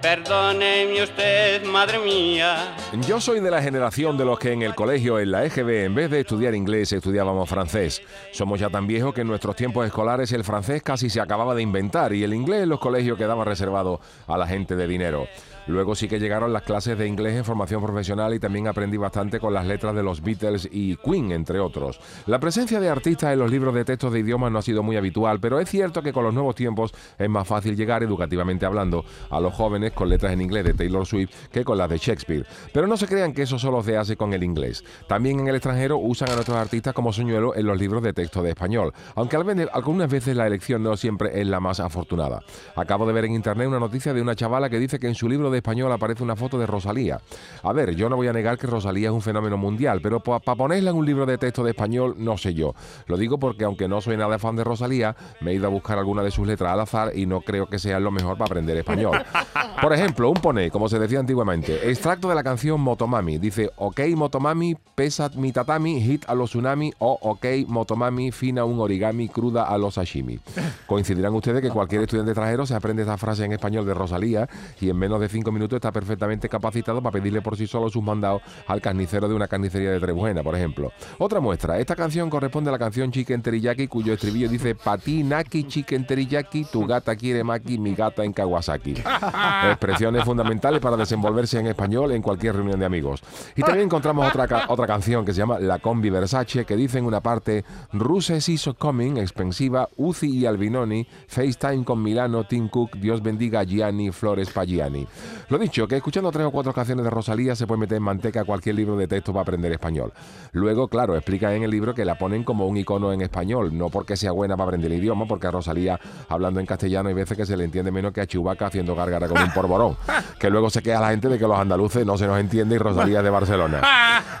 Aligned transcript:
Perdóneme 0.00 1.02
usted, 1.02 1.64
madre 1.64 1.98
mía. 1.98 2.76
Yo 3.08 3.20
soy 3.20 3.40
de 3.40 3.50
la 3.50 3.60
generación 3.60 4.16
de 4.16 4.24
los 4.24 4.38
que 4.38 4.52
en 4.52 4.62
el 4.62 4.76
colegio, 4.76 5.18
en 5.18 5.32
la 5.32 5.44
EGB, 5.44 5.86
en 5.86 5.94
vez 5.96 6.08
de 6.08 6.20
estudiar 6.20 6.54
inglés, 6.54 6.92
estudiábamos 6.92 7.48
francés. 7.48 8.00
Somos 8.30 8.60
ya 8.60 8.70
tan 8.70 8.86
viejos 8.86 9.12
que 9.12 9.22
en 9.22 9.26
nuestros 9.26 9.56
tiempos 9.56 9.84
escolares 9.84 10.30
el 10.30 10.44
francés 10.44 10.84
casi 10.84 11.10
se 11.10 11.20
acababa 11.20 11.52
de 11.56 11.62
inventar 11.62 12.12
y 12.12 12.22
el 12.22 12.32
inglés 12.32 12.62
en 12.62 12.68
los 12.68 12.78
colegios 12.78 13.18
quedaba 13.18 13.44
reservado 13.44 14.00
a 14.28 14.38
la 14.38 14.46
gente 14.46 14.76
de 14.76 14.86
dinero. 14.86 15.26
Luego 15.68 15.94
sí 15.94 16.08
que 16.08 16.18
llegaron 16.18 16.54
las 16.54 16.62
clases 16.62 16.96
de 16.96 17.06
inglés 17.06 17.36
en 17.36 17.44
formación 17.44 17.82
profesional 17.82 18.32
y 18.32 18.38
también 18.38 18.68
aprendí 18.68 18.96
bastante 18.96 19.38
con 19.38 19.52
las 19.52 19.66
letras 19.66 19.94
de 19.94 20.02
los 20.02 20.22
Beatles 20.22 20.66
y 20.72 20.96
Queen, 20.96 21.30
entre 21.30 21.60
otros. 21.60 22.00
La 22.26 22.38
presencia 22.38 22.80
de 22.80 22.88
artistas 22.88 23.34
en 23.34 23.38
los 23.38 23.50
libros 23.50 23.74
de 23.74 23.84
textos 23.84 24.10
de 24.14 24.20
idiomas 24.20 24.50
no 24.50 24.60
ha 24.60 24.62
sido 24.62 24.82
muy 24.82 24.96
habitual, 24.96 25.40
pero 25.40 25.60
es 25.60 25.68
cierto 25.68 26.02
que 26.02 26.14
con 26.14 26.24
los 26.24 26.32
nuevos 26.32 26.54
tiempos 26.54 26.94
es 27.18 27.28
más 27.28 27.46
fácil 27.46 27.76
llegar, 27.76 28.02
educativamente 28.02 28.64
hablando, 28.64 29.04
a 29.28 29.40
los 29.40 29.52
jóvenes 29.52 29.87
con 29.92 30.08
letras 30.08 30.32
en 30.32 30.40
inglés 30.40 30.64
de 30.64 30.74
Taylor 30.74 31.06
Swift 31.06 31.30
que 31.50 31.64
con 31.64 31.78
las 31.78 31.88
de 31.88 31.98
Shakespeare. 31.98 32.46
Pero 32.72 32.86
no 32.86 32.96
se 32.96 33.06
crean 33.06 33.32
que 33.32 33.42
eso 33.42 33.58
solo 33.58 33.82
se 33.82 33.96
hace 33.96 34.16
con 34.16 34.32
el 34.32 34.42
inglés. 34.42 34.84
También 35.06 35.40
en 35.40 35.48
el 35.48 35.56
extranjero 35.56 35.98
usan 35.98 36.30
a 36.30 36.34
nuestros 36.34 36.56
artistas 36.56 36.94
como 36.94 37.12
señuelo 37.12 37.54
en 37.54 37.66
los 37.66 37.78
libros 37.78 38.02
de 38.02 38.12
texto 38.12 38.42
de 38.42 38.50
español, 38.50 38.92
aunque 39.14 39.36
algunas 39.36 40.10
veces 40.10 40.36
la 40.36 40.46
elección 40.46 40.82
no 40.82 40.96
siempre 40.96 41.40
es 41.40 41.46
la 41.46 41.60
más 41.60 41.80
afortunada. 41.80 42.42
Acabo 42.76 43.06
de 43.06 43.12
ver 43.12 43.24
en 43.24 43.34
internet 43.34 43.68
una 43.68 43.80
noticia 43.80 44.12
de 44.12 44.22
una 44.22 44.34
chavala 44.34 44.70
que 44.70 44.78
dice 44.78 44.98
que 44.98 45.08
en 45.08 45.14
su 45.14 45.28
libro 45.28 45.50
de 45.50 45.58
español 45.58 45.92
aparece 45.92 46.22
una 46.22 46.36
foto 46.36 46.58
de 46.58 46.66
Rosalía. 46.66 47.20
A 47.62 47.72
ver, 47.72 47.94
yo 47.94 48.08
no 48.08 48.16
voy 48.16 48.28
a 48.28 48.32
negar 48.32 48.58
que 48.58 48.66
Rosalía 48.66 49.08
es 49.08 49.14
un 49.14 49.22
fenómeno 49.22 49.56
mundial, 49.56 50.00
pero 50.02 50.20
para 50.20 50.40
ponerla 50.40 50.90
en 50.90 50.96
un 50.96 51.06
libro 51.06 51.26
de 51.26 51.38
texto 51.38 51.64
de 51.64 51.70
español, 51.70 52.14
no 52.18 52.36
sé 52.36 52.54
yo. 52.54 52.74
Lo 53.06 53.16
digo 53.16 53.38
porque 53.38 53.64
aunque 53.64 53.88
no 53.88 54.00
soy 54.00 54.16
nada 54.16 54.38
fan 54.38 54.56
de 54.56 54.64
Rosalía, 54.64 55.16
me 55.40 55.52
he 55.52 55.54
ido 55.54 55.66
a 55.66 55.70
buscar 55.70 55.98
alguna 55.98 56.22
de 56.22 56.30
sus 56.30 56.46
letras 56.46 56.72
al 56.72 56.80
azar 56.80 57.12
y 57.16 57.26
no 57.26 57.40
creo 57.40 57.66
que 57.66 57.78
sea 57.78 58.00
lo 58.00 58.10
mejor 58.10 58.36
para 58.36 58.46
aprender 58.46 58.76
español. 58.76 59.18
Por 59.80 59.92
ejemplo, 59.92 60.28
un 60.28 60.36
pone, 60.36 60.70
como 60.70 60.88
se 60.88 60.98
decía 60.98 61.20
antiguamente, 61.20 61.88
extracto 61.88 62.28
de 62.28 62.34
la 62.34 62.42
canción 62.42 62.80
Motomami. 62.80 63.38
Dice, 63.38 63.70
ok 63.76 64.00
Motomami, 64.16 64.76
pesa 64.94 65.30
mi 65.36 65.52
tatami, 65.52 66.00
hit 66.00 66.24
a 66.26 66.34
los 66.34 66.50
tsunami 66.50 66.92
o 66.98 67.16
ok 67.20 67.46
Motomami, 67.68 68.32
fina 68.32 68.64
un 68.64 68.80
origami, 68.80 69.28
cruda 69.28 69.64
a 69.64 69.78
los 69.78 69.94
sashimi. 69.94 70.40
Coincidirán 70.86 71.32
ustedes 71.34 71.62
que 71.62 71.70
cualquier 71.70 72.02
estudiante 72.02 72.32
extranjero 72.32 72.66
se 72.66 72.74
aprende 72.74 73.02
esta 73.02 73.16
frase 73.16 73.44
en 73.44 73.52
español 73.52 73.86
de 73.86 73.94
Rosalía 73.94 74.48
y 74.80 74.90
en 74.90 74.96
menos 74.96 75.20
de 75.20 75.28
cinco 75.28 75.52
minutos 75.52 75.76
está 75.76 75.92
perfectamente 75.92 76.48
capacitado 76.48 77.00
para 77.00 77.12
pedirle 77.12 77.40
por 77.40 77.56
sí 77.56 77.66
solo 77.66 77.88
sus 77.88 78.02
mandados 78.02 78.42
al 78.66 78.80
carnicero 78.80 79.28
de 79.28 79.34
una 79.34 79.46
carnicería 79.46 79.92
de 79.92 80.00
Trebujena, 80.00 80.42
por 80.42 80.56
ejemplo. 80.56 80.92
Otra 81.18 81.40
muestra, 81.40 81.78
esta 81.78 81.94
canción 81.94 82.30
corresponde 82.30 82.70
a 82.70 82.72
la 82.72 82.78
canción 82.78 83.12
Chicken 83.12 83.42
Teriyaki, 83.42 83.86
cuyo 83.86 84.14
estribillo 84.14 84.48
dice 84.48 84.74
Pati 84.74 85.22
Naki 85.22 85.64
Chicken 85.64 86.06
Teriyaki, 86.06 86.64
tu 86.64 86.84
gata 86.84 87.14
quiere 87.14 87.44
Maki, 87.44 87.78
mi 87.78 87.94
gata 87.94 88.24
en 88.24 88.32
Kawasaki. 88.32 88.94
Expresiones 89.68 90.24
fundamentales 90.24 90.80
para 90.80 90.96
desenvolverse 90.96 91.58
en 91.58 91.66
español 91.66 92.12
en 92.12 92.22
cualquier 92.22 92.56
reunión 92.56 92.78
de 92.80 92.86
amigos. 92.86 93.22
Y 93.56 93.62
también 93.62 93.86
encontramos 93.86 94.28
otra, 94.28 94.66
otra 94.68 94.86
canción 94.86 95.24
que 95.24 95.32
se 95.32 95.38
llama 95.38 95.58
La 95.58 95.78
Combi 95.78 96.10
Versace, 96.10 96.64
que 96.64 96.76
dice 96.76 96.98
en 96.98 97.04
una 97.04 97.20
parte 97.20 97.64
Ruses 97.92 98.48
iso 98.48 98.74
coming, 98.74 99.16
expensiva, 99.16 99.88
Uzi 99.96 100.28
y 100.28 100.46
Albinoni, 100.46 101.06
FaceTime 101.26 101.84
con 101.84 102.02
Milano, 102.02 102.44
Tim 102.44 102.68
Cook, 102.68 102.96
Dios 102.96 103.22
bendiga 103.22 103.62
Gianni, 103.64 104.10
Flores 104.10 104.50
Pagiani. 104.50 105.06
Lo 105.48 105.58
dicho, 105.58 105.88
que 105.88 105.96
escuchando 105.96 106.30
tres 106.30 106.46
o 106.46 106.50
cuatro 106.50 106.72
canciones 106.72 107.04
de 107.04 107.10
Rosalía 107.10 107.54
se 107.54 107.66
puede 107.66 107.80
meter 107.80 107.96
en 107.96 108.02
manteca 108.02 108.44
cualquier 108.44 108.74
libro 108.74 108.96
de 108.96 109.08
texto 109.08 109.32
para 109.32 109.42
aprender 109.42 109.72
español. 109.72 110.12
Luego, 110.52 110.88
claro, 110.88 111.14
explica 111.16 111.54
en 111.54 111.62
el 111.62 111.70
libro 111.70 111.94
que 111.94 112.04
la 112.04 112.16
ponen 112.16 112.44
como 112.44 112.66
un 112.66 112.76
icono 112.76 113.12
en 113.12 113.22
español, 113.22 113.76
no 113.76 113.88
porque 113.88 114.16
sea 114.16 114.32
buena 114.32 114.56
para 114.56 114.68
aprender 114.68 114.92
el 114.92 114.98
idioma, 114.98 115.26
porque 115.26 115.46
a 115.46 115.50
Rosalía 115.50 115.98
hablando 116.28 116.60
en 116.60 116.66
castellano 116.66 117.08
hay 117.08 117.14
veces 117.14 117.36
que 117.36 117.46
se 117.46 117.56
le 117.56 117.64
entiende 117.64 117.90
menos 117.90 118.12
que 118.12 118.20
a 118.20 118.26
Chubaca 118.26 118.66
haciendo 118.66 118.94
gárgara 118.94 119.28
con 119.28 119.40
un 119.40 119.50
porborón. 119.58 119.96
Que 120.38 120.50
luego 120.50 120.70
se 120.70 120.82
queda 120.82 121.00
la 121.00 121.10
gente 121.10 121.28
de 121.28 121.38
que 121.38 121.46
los 121.46 121.58
andaluces 121.58 122.06
no 122.06 122.16
se 122.16 122.26
nos 122.26 122.38
entiende 122.38 122.76
y 122.76 122.78
Rosalía 122.78 123.18
es 123.18 123.24
de 123.24 123.30
Barcelona. 123.30 123.80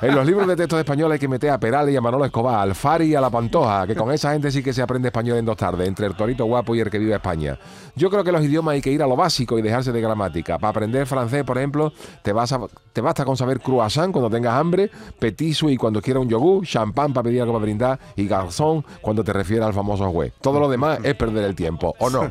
En 0.00 0.14
los 0.14 0.24
libros 0.24 0.46
de 0.46 0.54
texto 0.54 0.76
de 0.76 0.82
español 0.82 1.10
hay 1.10 1.18
que 1.18 1.26
meter 1.26 1.50
a 1.50 1.58
Peral 1.58 1.90
y 1.90 1.96
a 1.96 2.00
Manolo 2.00 2.24
Escobar, 2.24 2.60
al 2.60 2.74
Fari 2.74 3.06
y 3.06 3.14
a 3.14 3.20
la 3.20 3.30
Pantoja, 3.30 3.86
que 3.86 3.96
con 3.96 4.12
esa 4.12 4.32
gente 4.32 4.50
sí 4.50 4.62
que 4.62 4.72
se 4.72 4.80
aprende 4.80 5.08
español 5.08 5.38
en 5.38 5.44
dos 5.44 5.56
tardes, 5.56 5.88
entre 5.88 6.06
el 6.06 6.14
torito 6.14 6.44
guapo 6.44 6.74
y 6.74 6.80
el 6.80 6.90
que 6.90 6.98
vive 6.98 7.14
España. 7.14 7.58
Yo 7.96 8.10
creo 8.10 8.22
que 8.22 8.30
los 8.30 8.42
idiomas 8.44 8.74
hay 8.74 8.80
que 8.80 8.90
ir 8.90 9.02
a 9.02 9.06
lo 9.06 9.16
básico 9.16 9.58
y 9.58 9.62
dejarse 9.62 9.90
de 9.90 10.00
gramática. 10.00 10.58
Para 10.58 10.70
aprender 10.70 11.06
francés, 11.06 11.42
por 11.42 11.58
ejemplo, 11.58 11.92
te, 12.22 12.32
vas 12.32 12.54
te 12.92 13.00
basta 13.00 13.24
con 13.24 13.36
saber 13.36 13.60
croissant 13.60 14.12
cuando 14.12 14.30
tengas 14.30 14.54
hambre, 14.54 14.90
petit 15.18 15.54
suisse 15.54 15.78
cuando 15.78 16.00
quieras 16.00 16.22
un 16.22 16.28
yogur, 16.28 16.64
champán 16.64 17.12
para 17.12 17.24
pedir 17.24 17.40
algo 17.40 17.54
para 17.54 17.64
brindar 17.64 17.98
y 18.14 18.28
garçon 18.28 18.84
cuando 19.00 19.24
te 19.24 19.32
refieres 19.32 19.66
al 19.66 19.74
famoso 19.74 20.10
juez. 20.10 20.32
Todo 20.40 20.60
lo 20.60 20.68
demás 20.68 21.00
es 21.02 21.14
perder 21.14 21.44
el 21.44 21.54
tiempo, 21.54 21.94
¿o 21.98 22.08
no? 22.10 22.30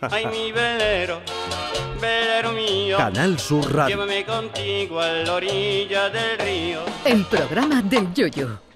Ay, 0.00 0.26
mi 0.26 0.52
velero, 0.52 1.20
velero 2.00 2.52
mío. 2.52 2.96
Canal 2.96 3.38
Sur 3.38 3.72
Radio. 3.74 3.96
Llévame 3.96 4.24
contigo 4.24 5.00
a 5.00 5.08
la 5.08 5.34
orilla 5.34 6.10
del 6.10 6.38
río. 6.38 6.80
El 7.04 7.24
programa 7.24 7.82
del 7.82 8.12
Yoyo. 8.14 8.69